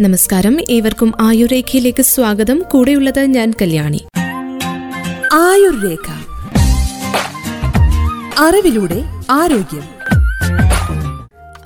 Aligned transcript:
നമസ്കാരം. 0.00 0.56
ഏവർക്കും 0.70 1.12
ആയുർരേഖയിലേക്ക് 1.20 2.02
സ്വാഗതം. 2.02 2.62
കൂടെയുള്ളത് 2.70 3.20
ഞാൻ 3.20 3.52
കല്യാണി. 3.62 4.04
ആയുർരേഖ. 5.32 6.10
അറിവിലൂടെ 8.38 9.04
ആരോഗ്യം. 9.30 9.82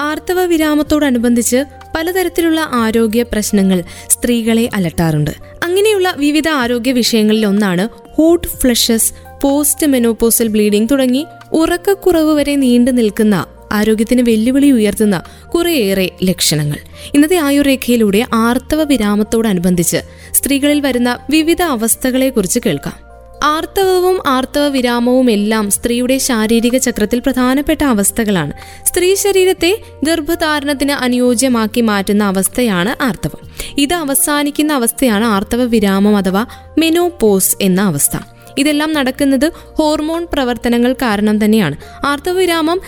ആർത്തവ 0.00 0.44
വിരാമത്തോടനുബന്ധിച്ച് 0.44 1.64
പലതരത്തിലുള്ള 1.96 2.68
ആരോഗ്യ 2.72 3.22
പ്രശ്നങ്ങൾ 3.22 3.82
സ്ത്രീകളെ 4.10 4.68
അലട്ടാറുണ്ട്. 4.74 5.30
അങ്ങനെയുള്ള 5.64 6.14
വിവിധ 6.16 6.48
ആരോഗ്യ 6.48 6.92
വിഷയങ്ങളിൽ 6.92 7.46
ഒന്നാണ് 7.46 7.88
hot 8.14 8.48
flushes 8.48 9.12
post 9.42 9.86
menopausal 9.86 10.48
bleeding 10.48 10.88
തുടങ്ങി 10.90 11.26
ഉറക്കക്കുറവ് 11.52 12.34
വരെ 12.34 12.56
നീണ്ടു 12.56 12.90
നിൽക്കുന്ന 12.90 13.46
ആരോഗ്യത്തിന് 13.72 14.22
വെല്ലുവിളി 14.22 14.70
ഉയർത്തുന്ന 14.70 15.22
കുറേയേറെ 15.54 16.10
ലക്ഷണങ്ങൾ. 16.22 16.76
ഇന്നത്തെ 17.14 17.36
ആയുർരേഖയിലൂടെ 17.36 18.26
ആർത്തവ 18.34 18.82
വിരാമത്തോടനുബന്ധിച്ച് 18.82 19.96
സ്ത്രീകളിൽ 20.32 20.80
വരുന്ന 20.80 21.18
വിവിധ 21.30 21.62
അവസ്ഥകളെക്കുറിച്ച് 21.62 22.60
കേൾക്കാം. 22.66 23.08
ആർത്തവവും 23.44 24.22
ആർത്തവ 24.26 24.68
വിരാമവും 24.68 25.30
എല്ലാം 25.30 25.70
സ്ത്രീയുടെ 25.70 26.18
ശാരീരിക 26.18 26.76
ചക്രത്തിൽ 26.76 27.18
പ്രധാനപ്പെട്ട 27.18 27.84
അവസ്ഥകളാണ്. 27.84 28.52
സ്ത്രീ 28.84 29.14
ശരീരത്തെ 29.14 29.82
ഗർഭധാരണത്തിന് 30.04 30.92
അനുയോജ്യമാക്കി 30.92 31.80
മാറ്റുന്ന 31.80 32.24
അവസ്ഥയാണ് 32.24 33.02
ആർത്തവം. 33.02 33.48
ഇത് 33.78 33.94
അവസാനിക്കുന്ന 33.94 34.72
അവസ്ഥയാണ് 34.72 35.24
ആർത്തവ 35.24 35.62
വിരാമം 35.62 36.16
അഥവാ 36.16 36.46
മെനോപോസ് 36.78 37.56
എന്ന 37.60 37.80
അവസ്ഥ. 37.80 38.18
ഇതെല്ലാം 38.58 38.92
നടക്കുന്നത് 38.92 39.52
ഹോർമോൺ 39.64 40.26
പ്രവർത്തനങ്ങൾ 40.32 40.92
കാരണം 40.92 41.44
തന്നെയാണ്. 41.44 41.76
ആർത്തവ 42.06 42.32
വിരാമം 42.32 42.80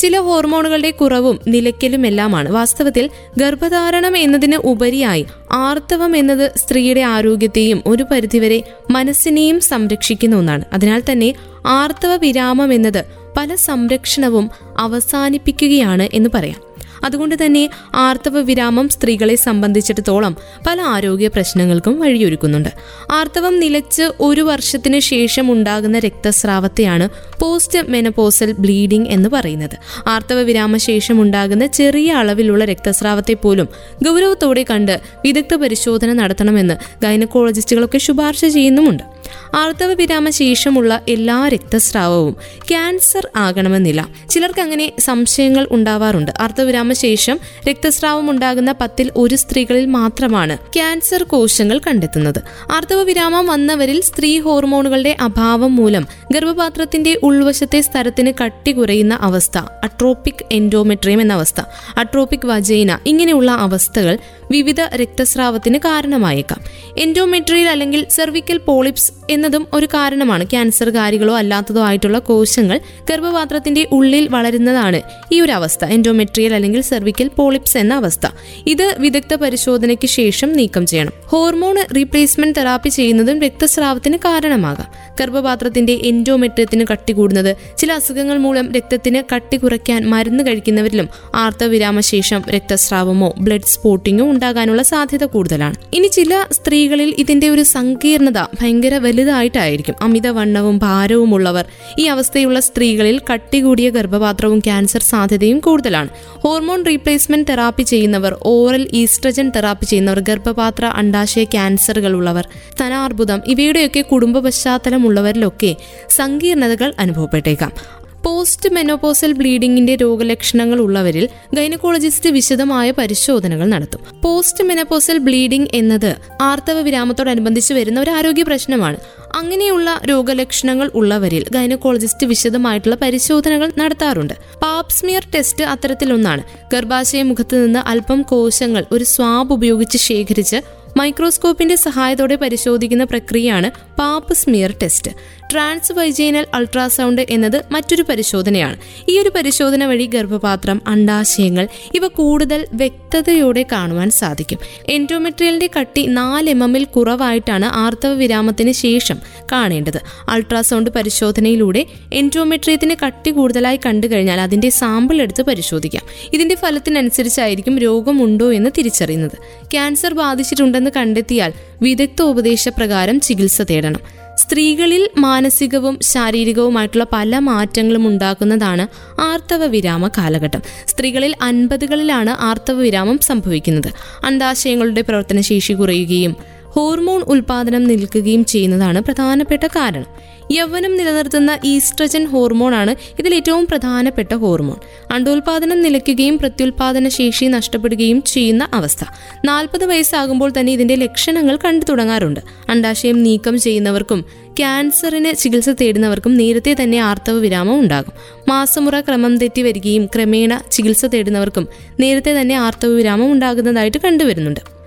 ചില 0.00 0.18
ഹോർമോണുകളുടെ 0.18 0.90
കുറവും 0.90 1.40
നിലയ്ക്കലുമെല്ലാമാണ്. 1.48 2.52
വാസ്തവത്തിൽ 2.52 3.10
ഗർഭധാരണം 3.38 4.16
എന്നതിന് 4.16 4.56
ഉപരിയായി 4.56 5.26
ആർത്തവം 5.52 6.16
എന്നത് 6.16 6.50
സ്ത്രീയുടെ 6.56 7.00
ആരോഗ്യത്തെയും 7.00 7.82
ഒരു 7.86 8.02
പരിധിവരെ 8.02 8.62
മനസ്സിനെയും 8.90 9.60
സംരക്ഷിക്കുന്ന 9.60 10.36
ഒന്നാണ്. 10.36 10.64
അതിനാൽ 10.72 11.02
തന്നെ 11.12 11.34
ആർത്തവ 11.66 12.14
വിരാമം 12.14 12.72
എന്നത് 12.72 13.04
പല 13.36 13.54
സംരക്ഷണവും 13.54 14.50
അവസാനിപ്പിക്കുകയാണ് 14.78 16.08
എന്ന് 16.14 16.30
പറയാം. 16.34 16.69
അതുകൊണ്ട് 17.04 17.34
തന്നെ 17.44 17.70
ആർത്തവ 17.94 18.40
വിരാമം 18.40 18.88
സ്ത്രീകളെ 18.88 19.34
സംബന്ധിച്ചിടത്തോളം 19.34 20.36
പല 20.66 20.80
ആരോഗ്യ 20.80 21.28
പ്രശ്നങ്ങൾക്കും 21.28 22.00
വഴിയൊരുക്കുന്നുണ്ട്. 22.00 22.68
ആർത്തവം 23.12 23.60
നിലച്ച് 23.60 24.12
ഒരു 24.20 24.40
വർഷത്തിന് 24.40 24.98
ശേഷം 24.98 25.52
ഉണ്ടാകുന്ന 25.52 25.98
രക്തസ്രാവത്തെയാണ് 25.98 27.08
പോസ്റ്റ് 27.40 27.90
മെനപ്പോസൽ 27.90 28.52
ബ്ലീഡിംഗ് 28.52 29.08
എന്ന് 29.08 29.28
പറയുന്നത്. 29.28 29.76
ആർത്തവ 30.08 30.40
വിരാമ 30.40 30.76
ശേഷം 30.76 31.22
ഉണ്ടാകുന്ന 31.22 31.66
ചെറിയ 31.66 32.12
അളവിലുള്ള 32.12 32.64
രക്തസ്രാവത്തെ 32.64 33.34
പോലും 33.34 33.68
ഗൗരവത്തോടെ 34.02 34.64
കണ്ട് 34.70 35.00
വിദഗ്ധ 35.24 35.54
പരിശോധന 35.54 36.12
നടത്തണമെന്ന് 36.12 36.74
ഗൈനക്കോളജിസ്റ്റുകളൊക്കെ 37.02 37.98
ശുപാർശ 37.98 38.44
ചെയ്യുന്നുമുണ്ട്. 38.44 39.19
ആർത്തവ 39.56 39.92
വിരാമ 39.92 40.30
ശേഷമുള്ള 40.30 41.02
എല്ലാ 41.08 41.48
രക്തസ്രാവവും 41.48 42.36
ക്യാൻസർ 42.68 43.28
ആകണമെന്നില്ല. 43.36 44.08
ചിലർക്ക് 44.30 44.60
അങ്ങനെ 44.60 44.92
സംശയങ്ങൾ 44.98 45.68
ഉണ്ടാവാറുണ്ട്. 45.70 46.32
ആർത്തവവിരാമ 46.40 46.92
ശേഷം 46.92 47.40
രക്തസ്രാവം 47.68 48.30
ഉണ്ടാകുന്ന 48.30 48.72
പത്തിൽ 48.72 49.10
ഒരു 49.16 49.34
സ്ത്രീകളിൽ 49.34 49.86
മാത്രമാണ് 49.86 50.58
ക്യാൻസർ 50.58 51.22
കോശങ്ങൾ 51.22 51.78
കണ്ടെത്തുന്നത്. 51.78 52.42
ആർത്തവ 52.72 53.02
വിരാമം 53.02 53.46
വന്നവരിൽ 53.46 54.00
സ്ത്രീ 54.00 54.40
ഹോർമോണുകളുടെ 54.40 55.16
അഭാവം 55.20 55.76
മൂലം 55.76 56.06
ഗർഭപാത്രത്തിന്റെ 56.32 57.20
ഉൾവശത്തെ 57.22 57.80
സ്ഥലത്തിന് 57.80 58.32
കട്ടി 58.42 58.72
കുറയുന്ന 58.72 59.18
അവസ്ഥ 59.20 59.58
അട്രോപിക് 59.58 60.44
എൻഡോമെട്രിയം 60.52 61.20
എന്ന 61.20 61.32
അവസ്ഥ 61.32 61.60
അട്രോപിക് 61.96 62.46
വജൈന 62.46 62.98
ഇങ്ങനെയുള്ള 63.06 63.50
അവസ്ഥകൾ 63.50 64.18
വിവിധ 64.50 64.80
രക്തസ്രാവത്തിന് 64.80 65.78
കാരണമായേക്കാം. 65.78 66.60
എൻഡോമെട്രിയൽ 66.98 67.68
അല്ലെങ്കിൽ 67.68 68.06
സെർവിക്കൽ 68.10 68.58
പോളിപ്സ് 68.58 69.12
എന്നതും 69.30 69.66
ഒരു 69.72 69.86
കാരണമാണ്. 69.86 70.44
ക്യാൻസർകാരികളോ 70.44 71.36
അല്ലാത്തതോ 71.36 71.84
ആയിട്ടുള്ള 71.84 72.18
കോശങ്ങൾ 72.18 72.80
ഗർഭപാത്രത്തിന്റെ 73.10 73.88
ഉള്ളിൽ 73.92 74.28
വളരുന്നതാണ് 74.28 75.00
ഈ 75.32 75.40
ഒരു 75.40 75.52
അവസ്ഥ. 75.52 75.84
എൻഡോമെട്രിയൽ 75.84 76.54
അല്ലെങ്കിൽ 76.54 76.80
സെർവിക്കൽ 76.80 77.28
പോളിപ്സ് 77.28 77.78
എന്ന 77.78 77.94
അവസ്ഥ. 77.94 78.26
ഇത് 78.66 78.96
വിദഗ്ധ 78.98 79.34
പരിശോധനയ്ക്ക് 79.34 80.06
ശേഷം 80.06 80.52
നീക്കം 80.52 80.86
ചെയ്യണം. 80.86 81.12
ഹോർമോൺ 81.26 81.76
റീപ്ലേസ്മെന്റ് 81.96 82.56
തെറാപ്പി 82.56 82.88
ചെയ്യുന്നതും 82.88 83.40
രക്തസ്രാവത്തിന് 83.40 84.18
കാരണമാകാം. 84.18 85.16
ഗർഭപാത്രത്തിന്റെ 85.20 85.92
എൻഡോമെട്രിയത്തിന് 85.92 86.86
കട്ടി 86.92 87.12
കൂടുന്നത് 87.12 87.56
ചില 87.78 87.92
അസുഖങ്ങൾ 87.92 88.38
മൂലം 88.38 88.72
രക്തത്തിന് 88.72 89.22
കട്ടി 89.34 89.56
കുറയ്ക്കാൻ 89.56 90.10
മരുന്ന് 90.10 90.46
കഴിക്കുന്നവരിലും 90.46 91.08
ആർത്തവിരാമശേഷം 91.34 92.42
രക്തസ്രാവമോ 92.50 93.34
ബ്ലഡ് 93.38 93.60
സ്പോട്ടിങ്ങോ 93.60 94.39
ഉണ്ടാകാനുള്ള 94.40 94.82
സാധ്യത 94.82 95.24
കൂടുതലാണ്. 95.24 95.74
ഇനി 95.94 96.06
ചില 96.06 96.34
സ്ത്രീകളിൽ 96.52 97.14
ഇതിന്റെ 97.18 97.48
ഒരു 97.48 97.62
സങ്കീർണത 97.62 98.38
ഭയങ്കര 98.60 98.94
വലുതായിട്ടായിരിക്കും. 99.04 99.94
അമിതവണ്ണവും 100.00 100.78
ഭാരവും 100.78 101.34
ഉള്ളവർ 101.34 101.64
ഈ 101.98 102.04
അവസ്ഥയുള്ള 102.04 102.60
സ്ത്രീകളിൽ 102.60 103.20
കട്ടി 103.32 103.60
കൂടിയ 103.60 103.90
ഗർഭപാത്രവും 103.90 104.58
ക്യാൻസർ 104.58 105.02
സാധ്യതയും 105.02 105.58
കൂടുതലാണ്. 105.58 106.08
ഹോർമോൺ 106.44 106.86
റീപ്ലേസ്മെന്റ് 106.86 107.48
തെറാപ്പി 107.48 107.82
ചെയ്യുന്നവർ 107.82 108.36
ഓറൽ 108.54 108.88
ഈസ്ട്രജൻ 108.92 109.50
തെറാപ്പി 109.56 109.84
ചെയ്യുന്നവർ 109.84 110.20
ഗർഭപാത്ര 110.20 110.84
അണ്ടാശയ 110.84 111.44
ക്യാൻസറുകൾ 111.44 112.12
ഉള്ളവർ 112.12 112.48
സ്തനാർബുദം 112.72 113.42
ഇവയുടെയൊക്കെ 113.46 114.00
കുടുംബ 114.00 114.38
പശ്ചാത്തലമുള്ളവരിലൊക്കെ 114.38 115.74
സങ്കീർണതകൾ 116.16 116.94
അനുഭവപ്പെട്ടേക്കാം. 116.98 117.99
പോസ്റ്റ് 118.24 118.72
മെനോപോസൽ 118.72 119.32
ബ്ലീഡിംഗിന്റെ 119.32 119.96
രോഗലക്ഷണങ്ങൾ 119.96 120.78
ഉള്ളവരിൽ 120.78 121.28
ഗൈനക്കോളജിസ്റ്റ് 121.54 122.30
വിശദമായ 122.30 122.90
പരിശോധനകൾ 122.90 123.66
നടത്തും. 123.66 124.20
പോസ്റ്റ് 124.22 124.64
മെനോപോസൽ 124.64 125.18
ബ്ലീഡിംഗ് 125.18 125.68
എന്നത് 125.74 126.16
ആർത്തവ 126.40 126.80
വിരാമത്തോടനുബന്ധിച്ച് 126.80 127.74
വരുന്ന 127.74 128.00
ഒരു 128.00 128.10
ആരോഗ്യ 128.10 128.42
പ്രശ്നമാണ്. 128.42 128.96
അങ്ങനെയുള്ള 129.36 130.00
രോഗലക്ഷണങ്ങൾ 130.08 130.90
ഉള്ളവരിൽ 130.94 131.46
ഗൈനക്കോളജിസ്റ്റ് 131.50 132.26
വിശദമായിട്ടുള്ള 132.26 132.96
പരിശോധനകൾ 132.96 133.72
നടത്താറുണ്ട്. 133.78 134.34
പാപ്സ്മിയർ 134.62 135.26
ടെസ്റ്റ് 135.34 135.64
അത്തരത്തിലൊന്നാണ്. 135.64 136.42
ഗർഭാശയ 136.74 137.22
മുഖത്ത് 137.22 137.66
നിന്ന് 137.66 137.78
അല്പം 137.78 138.22
കോശങ്ങൾ 138.22 138.84
ഒരു 138.92 139.04
സ്വാബ് 139.04 139.52
ഉപയോഗിച്ച് 139.52 139.98
ശേഖരിച്ച് 139.98 140.60
മൈക്രോസ്കോപ്പിന്റെ 140.96 141.74
സഹായത്തോടെ 141.74 142.36
പരിശോധിക്കുന്ന 142.36 143.04
പ്രക്രിയയാണ് 143.04 143.70
pap 143.98 144.34
smear 144.34 144.74
test. 144.82 145.39
Transvaginal 145.92 146.46
ultrasound 146.54 147.26
എന്നത് 147.30 147.64
മറ്റൊരു 147.70 148.02
പരിശോധനയാണ്. 148.02 148.76
ഈ 149.08 149.18
ഒരു 149.18 149.28
പരിശോധന 149.28 149.84
വഴി 149.84 150.06
ഗർഭപാത്രം 150.06 150.82
അണ്ടാശയങ്ങൾ 150.86 151.68
ഇവ 151.94 152.06
കൂടുതൽ 152.06 152.66
വ്യക്തതയോടെ 152.72 153.66
കാണുവാൻ 153.72 154.10
സാധിക്കും. 154.10 154.58
എൻഡോമെട്രിയലിന്റെ 154.88 155.70
കട്ടി 155.78 156.06
നാല് 156.06 156.50
എം 156.50 156.64
എമ്മിൽ 156.64 156.84
കുറവായിട്ടാണ് 156.84 157.64
ആർത്തവ 157.64 158.12
വിരാമത്തിന് 158.12 158.72
ശേഷം 158.72 159.18
കാണേണ്ടത്. 159.52 160.00
അൾട്രാസൗണ്ട് 160.28 160.90
പരിശോധനയിലൂടെ 160.90 161.86
എൻഡോമെട്രിയത്തിന് 162.12 162.94
കട്ടി 163.06 163.30
കൂടുതലായി 163.30 163.80
കണ്ടു 163.86 164.06
കഴിഞ്ഞാൽ 164.06 164.40
അതിന്റെ 164.40 164.70
സാമ്പിൾ 164.70 165.22
എടുത്ത് 165.22 165.42
പരിശോധിക്കാം. 165.42 166.02
ഇതിന്റെ 166.32 166.54
ഫലത്തിനനുസരിച്ചായിരിക്കും 166.54 167.78
രോഗമുണ്ടോ 167.78 168.52
എന്ന് 168.52 168.70
തിരിച്ചറിയുന്നത്. 168.78 169.36
ക്യാൻസർ 169.70 170.14
ബാധിച്ചിട്ടുണ്ടെന്ന് 170.14 170.90
കണ്ടെത്തിയാൽ 170.96 171.52
വിദഗ്ധ 171.82 172.22
ഉപദേശപ്രകാരം 172.22 173.20
ചികിത്സ 173.20 173.62
തേടണം. 173.62 174.19
സ്ത്രീകളിൽ 174.50 175.10
മാനസികവും 175.18 175.98
ശാരീരികവുമായിട്ടുള്ള 176.02 177.06
പല 177.12 177.38
മാറ്റങ്ങളും 177.38 178.06
ഉണ്ടാക്കുന്നതാണ് 178.06 178.84
ആർത്തവ 179.20 179.64
വിരാമ 179.64 180.08
കാലഘട്ടം. 180.08 180.62
സ്ത്രീകളിൽ 180.86 181.34
അൻപതുകളിലാണ് 181.42 182.30
ആർത്തവ 182.30 182.74
വിരാമം 182.74 183.18
സംഭവിക്കുന്നത്. 183.18 183.88
അണ്ടാശയങ്ങളുടെ 184.24 185.00
പ്രവർത്തനശേഷി 185.00 185.72
കുറയുകയും 185.72 186.36
ഹോർമോൺ 186.66 187.22
ഉൽപാദനം 187.22 187.84
നിൽക്കുകയും 187.84 188.44
ചെയ്യുന്നതാണ് 188.44 189.00
പ്രധാനപ്പെട്ട 189.00 189.66
കാരണം. 189.66 190.06
യൗവനം 190.52 190.96
നിലനിർത്തുന്ന 190.96 191.58
ഈസ്ട്രജൻ 191.64 192.24
ഹോർമോണാണ് 192.24 192.94
ഇതിൽ 193.18 193.34
ഏറ്റവും 193.34 193.66
പ്രധാനപ്പെട്ട 193.66 194.34
ഹോർമോൺ. 194.34 194.76
അണ്ടോൽപാദനം 195.10 195.82
നിലയ്ക്കുകയും 195.82 196.38
പ്രത്യുൽപാദന 196.38 197.08
ശേഷി 197.08 197.44
നഷ്ടപ്പെടുകയും 197.44 198.22
ചെയ്യുന്ന 198.22 198.68
അവസ്ഥ. 198.74 199.04
നാൽപ്പത് 199.44 199.84
വയസ്സാകുമ്പോൾ 199.84 200.52
തന്നെ 200.60 200.72
ഇതിന്റെ 200.72 200.94
ലക്ഷണങ്ങൾ 200.94 201.58
കണ്ടു 201.64 201.84
തുടങ്ങാറുണ്ട്. 201.84 202.40
അണ്ടാശയം 202.68 203.22
നീക്കം 203.22 203.60
ചെയ്യുന്നവർക്കും 203.60 204.24
ക്യാൻസറിന് 204.58 205.36
ചികിത്സ 205.36 205.68
തേടുന്നവർക്കും 205.68 206.36
നേരത്തെ 206.36 206.76
തന്നെ 206.82 206.98
ആർത്തവ 206.98 207.34
വിരാമം 207.34 207.80
ഉണ്ടാകും. 207.80 208.12
മാസമുറ 208.48 209.00
ക്രമം 209.00 209.38
തെറ്റി 209.38 209.62
വരികയും 209.62 210.06
ക്രമേണ 210.06 210.60
ചികിത്സ 210.72 211.04
തേടുന്നവർക്കും 211.04 211.68
നേരത്തെ 212.00 212.40
തന്നെ 212.40 212.54
ആർത്തവ 212.54 212.88
വിരാമം 212.88 213.32
ഉണ്ടാകുന്നതായിട്ട് 213.32 213.98
കണ്ടുവരുന്നുണ്ട്. 213.98 214.79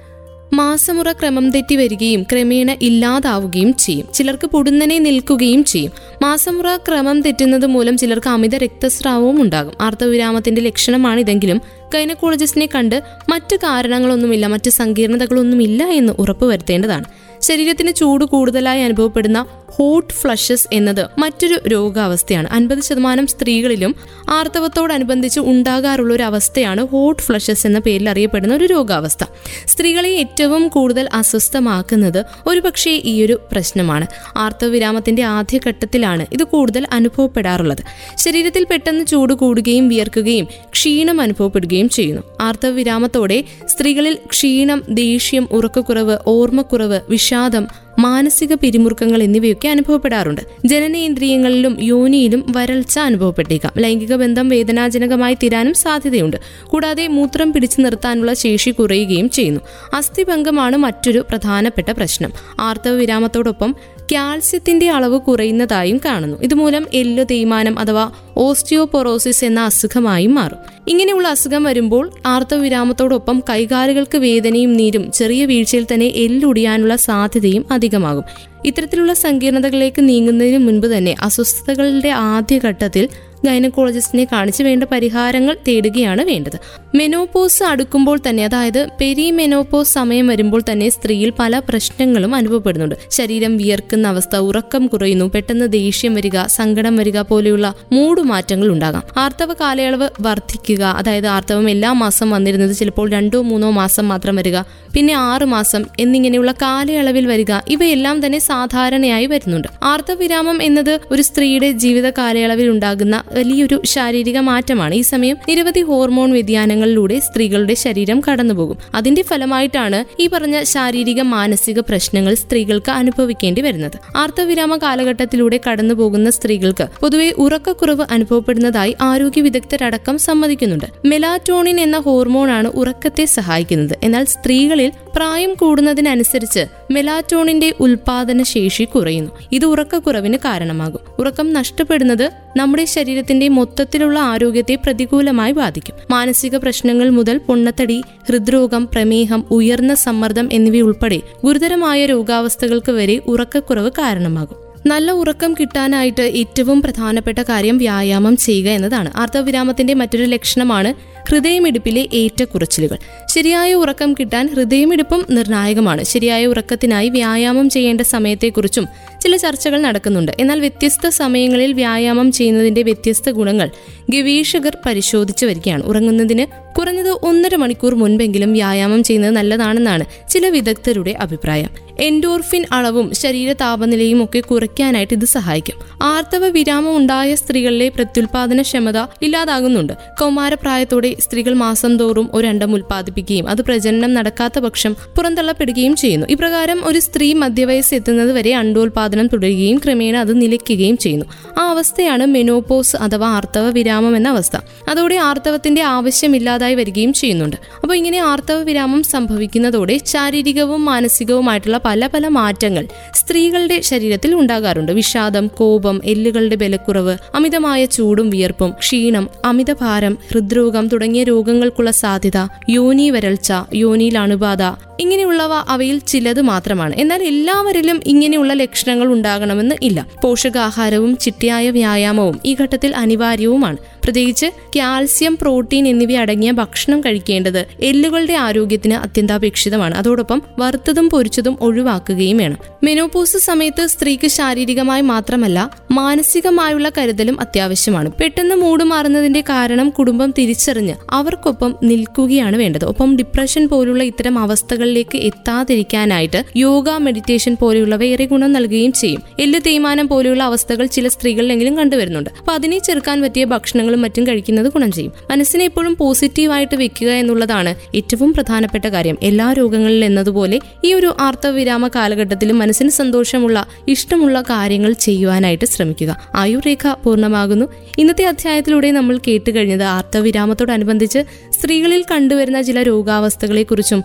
മാസമുറ 0.53 1.11
ക്രമം 1.11 1.51
തെറ്റി 1.51 1.75
വരികയും 1.75 2.23
ക്രമേണ 2.23 2.77
ഇല്ലാതാവുകയും 2.81 3.73
ചെയ്യും. 3.73 4.07
ചിലർക്ക് 4.13 4.47
പൊടുന്നനെ 4.47 4.99
നിൽക്കുകയും 4.99 5.63
ചെയ്യും. 5.63 5.91
മാസമുറ 6.21 6.77
ക്രമം 6.77 7.21
തെറ്റുന്നത് 7.21 7.65
മൂലം 7.65 7.97
ചിലർക്ക് 7.97 8.29
അമിത 8.29 8.55
രക്തസ്രാവവും 8.55 9.41
ഉണ്ടാകും. 9.41 9.73
ആർത്തവിരാമത്തിന്റെ 9.81 10.61
ലക്ഷണമാണിതെങ്കിലും 10.61 11.61
ഗൈനക്കോളജിസ്റ്റിനെ 11.93 12.69
കണ്ട് 12.75 13.03
മറ്റു 13.29 13.55
കാരണങ്ങളൊന്നുമില്ല 13.55 14.47
മറ്റ് 14.47 14.69
സങ്കീർണതകളൊന്നുമില്ല 14.69 15.83
എന്ന് 15.83 16.13
ഉറപ്പുവരുത്തേണ്ടതാണ്. 16.19 17.05
ശരീരത്തിന് 17.41 17.93
ചൂട് 17.93 18.25
കൂടുതലായി 18.25 18.81
അനുഭവപ്പെടുന്ന 18.81 19.45
ഹോട്ട് 19.75 20.13
ഫ്ലഷസ് 20.13 20.67
എന്നത് 20.73 21.07
മറ്റൊരു 21.19 21.59
രോഗാവസ്ഥയാണ്. 21.67 22.47
അൻപത് 22.51 22.81
ശതമാനം 22.81 23.27
സ്ത്രീകളിലും 23.27 23.95
ആർത്തവത്തോടനുബന്ധിച്ച് 24.29 25.39
ഉണ്ടാകാറുള്ള 25.39 26.13
ഒരു 26.13 26.23
അവസ്ഥയാണ് 26.23 26.87
ഹോട്ട് 26.87 27.21
ഫ്ലഷസ് 27.21 27.67
എന്ന 27.67 27.79
പേരിൽ 27.79 28.09
അറിയപ്പെടുന്ന 28.09 28.55
ഒരു 28.55 28.65
രോഗാവസ്ഥ. 28.65 29.23
സ്ത്രീകളെ 29.67 30.09
ഏറ്റവും 30.09 30.67
കൂടുതൽ 30.67 31.09
അസ്വസ്ഥമാക്കുന്നത് 31.13 32.25
ഒരുപക്ഷെ 32.47 33.01
ഈ 33.05 33.25
ഒരു 33.25 33.39
പ്രശ്നമാണ്. 33.51 34.07
ആർത്തവവിരാമത്തിന്റെ 34.37 35.23
ആദ്യഘട്ടത്തിലാണ് 35.23 36.25
ഇത് 36.33 36.43
കൂടുതൽ 36.43 36.87
അനുഭവപ്പെടാറുള്ളത്. 36.91 37.83
ശരീരത്തിൽ 38.17 38.65
പെട്ടെന്ന് 38.69 39.05
ചൂട് 39.05 39.33
കൂടുകയും 39.33 39.89
വിയർക്കുകയും 39.89 40.47
ക്ഷീണം 40.69 41.21
അനുഭവപ്പെടുകയും 41.21 41.89
ചെയ്യുന്നു. 41.89 42.23
ആർത്തവവിരാമത്തോടെ 42.41 43.43
സ്ത്രീകളിൽ 43.65 44.17
ക്ഷീണം 44.29 44.83
ദേഷ്യം 44.89 45.47
ഉറക്കക്കുറവ് 45.51 46.17
ഓർമ്മക്കുറവ് 46.27 46.99
വിഷാദം 47.09 47.82
മാനസിക 47.99 48.53
പിരിമുറുക്കങ്ങൾ 48.53 49.23
എന്നിവയൊക്കെ 49.23 49.69
അനുഭവപ്പെടാറുണ്ട്. 49.69 50.41
ജനനേന്ദ്രിയങ്ങളിലും 50.65 51.77
യോനിയിലും 51.79 52.53
വരൾച്ച 52.55 52.99
അനുഭവപ്പെട്ടേക്കാം. 52.99 53.73
ലൈംഗിക 53.77 54.15
ബന്ധം 54.15 54.49
വേദനാജനകമായി 54.49 55.33
തീരാനും 55.33 55.73
സാധ്യതയുണ്ട്. 55.73 56.37
കൂടാതെ 56.63 57.07
മൂത്രം 57.07 57.53
പിടിച്ചു 57.53 57.81
നിർത്താനുള്ള 57.81 58.33
ശേഷി 58.33 58.69
കുറയുകയും 58.69 59.29
ചെയ്യുന്നു. 59.29 59.61
അസ്ഥിഭംഗമാണ് 59.93 60.77
മറ്റൊരു 60.77 61.25
പ്രധാനപ്പെട്ട 61.29 61.91
പ്രശ്നം. 61.91 62.31
ആർത്തവ 62.59 62.91
വിരാമത്തോടൊപ്പം 62.91 63.75
കാൽസ്യത്തിന്റെ 64.13 64.89
അളവ് 64.89 65.19
കുറയുന്നതായും 65.19 66.01
കാണുന്നു. 66.05 66.37
ഇതുമൂലം 66.41 66.85
എല്ല് 66.93 67.25
തേയ്മാനം 67.31 67.79
അഥവാ 67.79 68.11
ഓസ്റ്റിയോപൊറോസിസ് 68.37 69.45
എന്ന 69.45 69.59
അസുഖമായും 69.59 70.35
മാറും. 70.35 70.57
ഇങ്ങനെയുള്ള 70.87 71.27
അസുഖം 71.27 71.63
വരുമ്പോൾ 71.63 72.11
ആർത്തവിരാമത്തോടൊപ്പം 72.25 73.43
കൈകാലുകൾക്ക് 73.49 74.17
വേദനയും 74.17 74.73
നീരും 74.73 75.11
ചെറിയ 75.11 75.45
വീഴ്ചയിൽ 75.45 75.87
തന്നെ 75.93 76.05
എല്ലൊടിയാനുള്ള 76.05 76.95
സാധ്യതയും 76.95 77.65
അധികമാകും. 77.71 78.23
ഇത്തരത്തിലുള്ള 78.65 79.13
സങ്കീർണതകളിലേക്ക് 79.13 80.09
നീങ്ങുന്നതിന് 80.09 80.57
മുൻപ് 80.57 80.87
തന്നെ 80.87 81.15
അസ്വസ്ഥതകളുടെ 81.21 82.09
ആദ്യഘട്ടത്തിൽ 82.09 83.09
ഗൈനക്കോളജിസ്റ്റിനെ 83.45 84.27
കാണിച്ചു 84.31 84.63
വേണ്ട 84.63 84.83
പരിഹാരങ്ങൾ 84.83 85.57
തേടുകയാണ് 85.67 86.21
വേണ്ടത്. 86.21 86.57
മെനോപോസ് 86.95 87.63
അടുക്കുമ്പോൾ 87.63 88.19
തന്നെ 88.29 88.45
അതായത് 88.45 88.87
പെരി 89.01 89.31
മെനോപോസ് 89.31 89.93
സമയം 89.93 90.27
വരുമ്പോൾ 90.27 90.63
തന്നെ 90.71 90.89
സ്ത്രീയിൽ 90.89 91.33
പല 91.39 91.59
പ്രശ്നങ്ങളും 91.59 92.35
അനുഭവപ്പെടുന്നുണ്ട്. 92.35 92.95
ശരീരം 93.11 93.57
വിയർക്കുന്ന 93.57 94.07
അവസ്ഥ 94.07 94.35
ഉറക്കം 94.35 94.87
കുറയുന്നു 94.87 95.31
പെട്ടെന്ന് 95.35 95.71
ദേഷ്യം 95.71 96.15
വരിക 96.15 96.45
സങ്കടം 96.47 96.97
വരിക 96.97 97.19
പോലെയുള്ള 97.21 97.73
മൂടുമാറ്റങ്ങൾ 97.91 98.67
ഉണ്ടാകാം. 98.67 99.03
ആർത്തവ 99.17 99.53
കാലയളവ് 99.53 100.09
വർദ്ധിക്കുക 100.21 100.83
അതായത് 100.83 101.27
ആർത്തവം 101.27 101.69
എല്ലാ 101.69 101.93
മാസം 101.93 102.29
വന്നിരുന്നത് 102.29 102.73
ചിലപ്പോൾ 102.73 103.09
രണ്ടോ 103.09 103.41
മൂന്നോ 103.41 103.71
മാസം 103.71 104.07
മാത്രം 104.07 104.35
വരിക 104.35 104.57
പിന്നെ 104.93 105.13
ആറ് 105.13 105.45
മാസം 105.45 105.85
എന്നിങ്ങനെയുള്ള 105.99 106.51
കാലയളവിൽ 106.51 107.25
വരിക 107.25 107.53
ഇവയെല്ലാം 107.67 108.25
തന്നെ 108.25 108.39
സാധാരണയായി 108.39 109.25
വരുന്നുണ്ട്. 109.25 109.67
ആർത്തവിരാമം 109.83 110.63
എന്നത് 110.63 110.99
ഒരു 111.11 111.21
സ്ത്രീയുടെ 111.21 111.71
ജീവിത 111.71 112.09
കാലയളവിൽ 112.09 112.69
ഉണ്ടാകുന്ന 112.69 113.23
വലിയൊരു 113.33 113.81
ശാരീരിക 113.85 114.37
മാറ്റമാണ്. 114.37 114.95
ഈ 114.95 115.01
സമയം 115.01 115.37
നിരവധി 115.49 115.81
ഹോർമോൺ 115.81 116.31
വ്യതിയാനങ്ങളിലൂടെ 116.31 117.19
സ്ത്രീകളുടെ 117.19 117.73
ശരീരം 117.73 118.21
കടന്നുപോകും. 118.31 118.77
അതിന്റെ 118.95 119.21
ഫലമായിട്ടാണ് 119.21 120.21
ഈ 120.21 120.27
പറഞ്ഞ 120.27 120.63
ശാരീരിക 120.63 121.21
മാനസിക 121.21 121.79
പ്രശ്നങ്ങൾ 121.79 122.33
സ്ത്രീകൾക്ക് 122.33 122.91
അനുഭവിക്കേണ്ടി 122.91 123.61
വരുന്നത്. 123.61 124.17
ആർത്തവിരാമ 124.17 124.77
കാലഘട്ടത്തിലൂടെ 124.77 125.59
കടന്നു 125.69 125.93
പോകുന്ന 125.93 126.29
സ്ത്രീകൾക്ക് 126.29 126.87
പൊതുവെ 127.01 127.33
ഉറക്കക്കുറവ് 127.37 128.05
അനുഭവപ്പെടുന്നതായി 128.11 128.95
ആരോഗ്യ 129.01 129.41
വിദഗ്ധരടക്കം 129.41 130.17
സമ്മതിക്കുന്നുണ്ട്. 130.17 130.85
മെലാറ്റോണിൻ 131.05 131.79
എന്ന 131.79 131.97
ഹോർമോണാണ് 131.97 132.67
ഉറക്കത്തെ 132.67 133.25
സഹായിക്കുന്നത്. 133.25 133.97
എന്നാൽ 134.03 134.25
സ്ത്രീകളിൽ 134.25 134.91
പ്രായം 135.15 135.53
കൂടുന്നതിനനുസരിച്ച് 135.53 136.65
മെലാറ്റോണിന്റെ 136.93 137.73
ഉൽപാദന 137.79 138.43
ശേഷി 138.43 138.83
കുറയുന്നു. 138.83 139.31
ഇത് 139.51 139.65
ഉറക്കക്കുറവിന് 139.65 140.37
കാരണമാകും. 140.37 140.99
ഉറക്കം 141.19 141.53
നഷ്ടപ്പെടുന്നത് 141.53 142.31
നമ്മുടെ 142.57 142.85
ശരീരത്തിന്റെ 142.85 143.47
മൊത്തത്തിലുള്ള 143.47 144.19
ആരോഗ്യത്തെ 144.19 144.75
പ്രതികൂലമായി 144.75 145.51
ബാധിക്കും. 145.51 145.95
മാനസിക 146.11 146.57
പ്രശ്നങ്ങൾ 146.57 147.09
മുതൽ 147.09 147.37
പൊണ്ണത്തടി 147.37 148.01
ഹൃദ്രോഗം 148.29 148.89
പ്രമേഹം 148.93 149.45
ഉയർന്ന 149.51 149.93
സമ്മർദ്ദം 149.95 150.49
എന്നിവയുൾപ്പെടെ 150.53 151.21
ഗുരുതരമായ 151.43 152.05
രോഗാവസ്ഥകൾക്ക് 152.05 152.91
വരെ 152.91 153.21
ഉറക്കക്കുറവ് 153.27 153.91
കാരണമാകും. 153.91 154.63
നല്ല 154.85 155.11
ഉറക്കം 155.11 155.53
കിട്ടാനായിട്ട് 155.53 156.21
ഏറ്റവും 156.21 156.81
പ്രധാനപ്പെട്ട 156.81 157.39
കാര്യം 157.41 157.77
വ്യായാമം 157.77 158.37
ചെയ്യുക 158.37 158.69
എന്നതാണ്. 158.69 159.11
അർദ്ധവിരാമത്തിന്റെ 159.15 159.93
മറ്റൊരു 159.93 160.23
ലക്ഷണമാണ് 160.23 161.12
ഹൃദയമിടിപ്പിലെ 161.29 162.07
ഏറ്റക്കുറച്ചിലുകൾ. 162.13 162.97
ശരിയായ 163.29 163.73
ഉറക്കം 163.73 164.13
കിട്ടാൻ 164.13 164.47
ഹൃദയമിടിപ്പും 164.47 165.25
നിർണായകമാണ്. 165.29 166.03
ശരിയായ 166.03 166.45
ഉറക്കത്തിനായി 166.45 167.09
വ്യായാമം 167.09 167.69
ചെയ്യേണ്ട 167.69 168.01
സമയത്തെക്കുറിച്ചും 168.01 168.87
ചില 169.21 169.35
ചർച്ചകൾ 169.35 169.81
നടക്കുന്നുണ്ട്. 169.81 170.31
എന്നാൽ 170.39 170.59
വ്യത്യസ്ത 170.59 171.07
സമയങ്ങളിൽ 171.07 171.73
വ്യായാമം 171.73 172.31
ചെയ്യുന്നതിന്റെ 172.31 172.81
വ്യത്യസ്ത 172.81 173.29
ഗുണങ്ങൾ 173.29 173.69
ഗവേഷകർ 174.09 174.77
പരിശോധിച്ചു 174.85 175.45
വരികയാണ്. 175.45 175.83
ഉറങ്ങുന്നതിന് 175.83 176.75
കുറഞ്ഞത് 176.75 177.09
ഒന്നര 177.09 177.55
മണിക്കൂർ 177.55 177.95
മുൻപെങ്കിലും 177.95 178.53
വ്യായാമം 178.53 179.03
ചെയ്യുന്നത് 179.03 179.35
നല്ലതാണെന്നാണ് 179.35 180.29
ചില 180.29 180.49
വിദഗ്ധരുടെ 180.49 181.15
അഭിപ്രായം. 181.19 181.83
എൻഡോർഫിൻ 181.99 182.65
അളവും 182.71 183.13
ശരീര 183.13 183.53
താപനിലയും 183.53 184.23
ഒക്കെ 184.23 184.39
കുറയ്ക്കാനായിട്ട് 184.39 185.13
ഇത് 185.13 185.25
സഹായിക്കും. 185.25 185.75
ആർത്തവ 186.03 186.47
വിരാമം 186.47 186.97
ഉണ്ടായ 186.97 187.35
സ്ത്രീകളിലെ 187.35 187.89
പ്രത്യുൽപാദന 187.89 188.61
ക്ഷമത 188.61 188.97
ഇല്ലാതാകുന്നുണ്ട്. 189.21 189.93
കൗമാരപ്രായത്തോടെ 190.19 191.15
സ്ത്രീകൾ 191.19 191.53
മാസം 191.53 191.97
തോറും 191.97 192.29
ഒരു 192.33 192.47
അണ്ടം 192.47 192.73
ഉൽപ്പാദിപ്പിക്കുകയും 192.73 193.49
അത് 193.49 193.61
പ്രജനനം 193.61 194.13
നടക്കാത്ത 194.13 194.59
പക്ഷം 194.59 194.93
പുറന്തള്ളപ്പെടുകയും 194.93 195.95
ചെയ്യുന്നു. 195.95 196.27
ഇപ്രകാരം 196.29 196.81
ഒരു 196.85 196.99
സ്ത്രീ 196.99 197.33
മധ്യവയസ്സ് 197.33 197.95
എത്തുന്നത് 197.95 198.31
വരെ 198.31 198.55
അണ്ടോൽപാദനം 198.55 199.27
തുടരുകയും 199.27 199.77
ക്രമേണ 199.77 200.17
അത് 200.17 200.41
നിലയ്ക്കുകയും 200.41 200.97
ചെയ്യുന്നു. 200.97 201.25
ആ 201.59 201.69
അവസ്ഥയാണ് 201.69 202.25
മെനോപോസ് 202.25 202.95
അഥവാ 202.95 203.27
ആർത്തവ 203.27 203.69
വിരാമം 203.69 203.92
എന്ന 203.93 204.29
അവസ്ഥ. 204.29 204.57
അതോടെ 204.89 205.15
ആർത്തവത്തിന്റെ 205.15 205.83
ആവശ്യമില്ലാതായി 205.83 206.75
വരികയും 206.75 207.13
ചെയ്യുന്നുണ്ട്. 207.13 207.55
അപ്പോൾ 207.83 207.95
ഇങ്ങനെ 207.95 208.17
ആർത്തവ 208.17 208.63
വിരാമം 208.63 209.03
സംഭവിക്കുന്നതോടെ 209.03 209.99
ശാരീരികവും 210.05 210.85
മാനസികവുമായിട്ടുള്ള 210.85 211.81
പല 211.85 212.09
പല 212.13 212.27
മാറ്റങ്ങൾ 212.27 212.87
സ്ത്രീകളുടെ 213.15 213.81
ശരീരത്തിൽ 213.81 214.35
ഉണ്ടാകാറുണ്ട്. 214.35 214.91
വിഷാദം 214.91 215.47
കോപം 215.47 216.01
എല്ലുകളുടെ 216.05 216.55
ബലക്കുറവ് 216.55 217.17
അമിതമായ 217.35 217.85
ചൂടും 217.85 218.29
വിയർപ്പും 218.29 218.71
ക്ഷീണം 218.71 219.29
അമിതഭാരം 219.45 220.17
ഹൃദ്രോഗം 220.31 220.87
തുടങ്ങിയ 220.87 221.23
രോഗങ്ങൾക്കുള്ള 221.23 221.91
സാധ്യത 221.91 222.47
യോനി 222.69 223.09
വരൾച്ച 223.09 223.53
യോനിയിൽ 223.73 224.17
അണുബാധ 224.17 224.63
ഇങ്ങനെയുള്ളവ 224.99 225.53
അവയിൽ 225.53 225.99
ചിലത് 225.99 226.41
മാത്രമാണ്. 226.41 226.95
എന്നാൽ 226.95 227.23
എല്ലാവരിലും 227.23 228.01
ഇങ്ങനെയുള്ള 228.05 228.53
ലക്ഷണങ്ങൾ 228.53 229.07
ഉണ്ടാകണമെന്ന് 229.07 229.75
ഇല്ല. 229.81 230.07
പോഷകാഹാരവും 230.23 231.17
ചിട്ടയായ 231.17 231.69
വ്യായാമവും 231.69 232.39
ഈ 232.45 232.55
ഘട്ടത്തിൽ 232.61 232.95
അനിവാര്യവുമാണ്. 232.95 233.77
പ്രത്യേകിച്ച് 234.03 234.45
കാൽസ്യം 234.75 235.37
പ്രോട്ടീൻ 235.41 235.87
എന്നിവ 235.87 236.11
അടങ്ങിയ 236.11 236.51
ഭക്ഷണം 236.51 237.01
കഴിക്കേണ്ടത് 237.01 237.65
എല്ലുകളുടെ 237.81 238.33
ആരോഗ്യത്തിന് 238.33 238.93
അത്യന്താപേക്ഷിതമാണ്. 238.93 239.95
അതോടൊപ്പം 239.95 240.41
വറുത്തതും 240.59 241.09
പൊരിച്ചതും 241.09 241.57
ഒഴിവാക്കുകയും 241.61 242.37
വേണം. 242.37 242.57
മെനോപോസ് 242.83 243.37
സമയത്ത് 243.37 243.87
സ്ത്രീക്ക് 243.87 244.27
ശാരീരികമായി 244.27 245.01
മാത്രമല്ല 245.01 245.71
മാനസികമായുള്ള 245.91 246.91
കരുതലും 246.97 247.41
അത്യാവശ്യമാണ്. 247.41 248.11
പെട്ടെന്ന് 248.11 248.55
മൂട് 248.55 248.83
മാറുന്നതിന്റെ 248.83 249.41
കാരണം 249.41 249.89
കുടുംബം 249.89 250.33
തിരിച്ചറിഞ്ഞ് 250.37 250.93
അവർക്കൊപ്പം 251.09 251.75
നിൽക്കുകയാണ് 251.83 252.57
വേണ്ടത്. 252.57 252.85
ഒപ്പം 252.85 253.17
ഡിപ്രഷൻ 253.17 253.67
പോലുള്ള 253.67 254.03
ഇത്തരം 254.03 254.39
അവസ്ഥകളിലേക്ക് 254.83 255.17
എത്താതിരിക്കാനായിട്ട് 255.17 256.43
യോഗ 256.55 256.89
മെഡിറ്റേഷൻ 256.89 257.55
പോലെയുള്ളവ 257.61 258.03
ഏറെ 258.03 258.25
ഗുണം 258.25 258.51
നൽകുകയും 258.53 258.91
ചെയ്യും. 258.91 259.21
എല്ല് 259.39 259.59
തേയ്മാനം 259.65 260.07
പോലെയുള്ള 260.07 260.43
അവസ്ഥകൾ 260.43 260.85
ചില 260.85 261.07
സ്ത്രീകളിലെങ്കിലും 261.07 261.77
കണ്ടുവരുന്നുണ്ട്. 261.77 262.29
അപ്പൊ 262.39 262.53
അതിനെ 262.53 262.79
ചെറുക്കാൻ 262.79 263.21
പറ്റിയ 263.21 263.43
ഭക്ഷണങ്ങളും 263.45 264.01
മറ്റും 264.01 264.27
കഴിക്കുന്നത് 264.27 264.67
ഗുണം 264.73 264.91
ചെയ്യും. 264.91 265.13
മനസ്സിനെ 265.31 265.65
എപ്പോഴും 265.65 265.95
പോസിറ്റീവായിട്ട് 265.95 266.75
വെക്കുക 266.75 267.07
എന്നുള്ളതാണ് 267.07 267.75
ഏറ്റവും 267.95 268.33
പ്രധാനപ്പെട്ട 268.33 268.85
കാര്യം. 268.85 269.17
എല്ലാ 269.23 269.53
രോഗങ്ങളിൽ 269.53 270.05
എന്നതുപോലെ 270.05 270.59
ഈ 270.83 270.93
ഒരു 270.93 271.15
ആർത്തവിരാമ 271.19 271.87
കാലഘട്ടത്തിലും 271.87 272.59
മനസ്സിന് 272.59 272.89
സന്തോഷമുള്ള 272.89 273.65
ഇഷ്ടമുള്ള 273.87 274.41
കാര്യങ്ങൾ 274.41 274.91
ചെയ്യുവാനായിട്ട് 274.91 275.65
ശ്രമിക്കുക. 275.65 276.11
ആയുർരേഖ 276.35 276.93
പൂർണമാകുന്നു. 277.03 277.65
ഇന്നത്തെ 277.97 278.25
അധ്യായത്തിലൂടെ 278.25 278.91
നമ്മൾ 278.91 279.17
കേട്ടുകഴിഞ്ഞത് 279.27 279.83
ആർത്തവിരാമത്തോടനുബന്ധിച്ച് 279.83 281.19
സ്ത്രീകളിൽ 281.51 282.03
കണ്ടുവരുന്ന 282.11 282.61
ചില 282.61 282.81
രോഗാവസ്ഥകളെക്കുറിച്ചും 282.81 284.03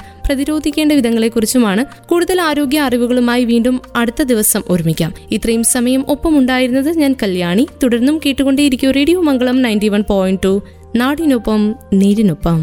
പ്രതിരോധിക്കേണ്ട 0.69 0.93
വിധങ്ങളെക്കുറിച്ചുമാണ് 0.93 1.83
കൂടുതൽ 2.09 2.39
ആരോഗ്യ 2.41 2.79
അറിവുകളുമായി 2.81 3.45
വീണ്ടും 3.45 3.77
അടുത്ത 3.97 4.23
ദിവസം 4.23 4.63
ഒരുമിക്കാം. 4.69 5.13
ഇത്രയും 5.31 5.63
സമയം 5.65 6.03
ഒപ്പമുണ്ടായിരുന്നത് 6.09 6.91
ഞാൻ 6.99 7.13
കല്യാണി. 7.23 7.67
തുടർന്നും 7.83 8.17
കേട്ടുകൊണ്ടേയിരിക്കും 8.27 8.91
radio 8.91 9.19
Mangalam 9.23 9.63
ninety 9.63 9.89
one 9.89 10.03
point 10.11 10.43
two. 10.45 10.53
നാടിനൊപ്പം 10.97 11.63
നീരിനൊപ്പം. 11.93 12.61